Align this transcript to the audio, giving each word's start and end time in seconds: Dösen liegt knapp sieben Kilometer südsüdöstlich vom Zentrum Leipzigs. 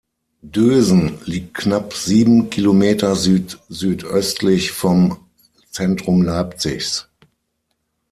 Dösen 0.41 1.19
liegt 1.25 1.53
knapp 1.53 1.93
sieben 1.93 2.49
Kilometer 2.49 3.15
südsüdöstlich 3.15 4.71
vom 4.71 5.19
Zentrum 5.69 6.23
Leipzigs. 6.23 7.07